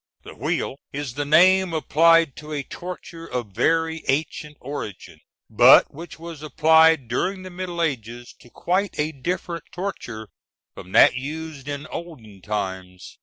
The 0.23 0.33
wheel 0.33 0.77
is 0.91 1.13
the 1.13 1.25
name 1.25 1.75
applied 1.75 2.35
to 2.37 2.53
a 2.53 2.63
torture 2.63 3.27
of 3.27 3.51
very 3.53 4.03
ancient 4.07 4.57
origin, 4.59 5.19
but 5.47 5.93
which 5.93 6.17
was 6.17 6.41
applied 6.41 7.07
during 7.07 7.43
the 7.43 7.51
Middle 7.51 7.83
Ages 7.83 8.33
to 8.39 8.49
quite 8.49 8.97
a 8.99 9.11
different 9.11 9.65
torture 9.71 10.29
from 10.73 10.91
that 10.93 11.13
used 11.17 11.67
in 11.67 11.85
olden 11.85 12.41
times. 12.41 13.19